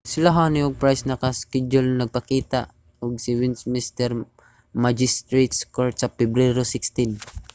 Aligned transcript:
sila 0.11 0.29
huhne 0.35 0.59
ug 0.67 0.73
pryce 0.81 1.03
naka-skedyul 1.09 1.87
nga 1.93 2.05
magpakita 2.07 2.59
sa 3.23 3.31
westminster 3.39 4.09
magistrates 4.83 5.59
court 5.75 5.95
sa 5.97 6.13
pebrero 6.17 6.61
16 6.73 7.11